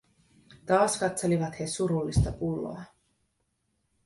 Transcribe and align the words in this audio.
Taas 0.71 0.95
katselivat 1.01 1.59
he 1.59 1.67
surullista 1.75 2.33
pulloa. 2.41 2.83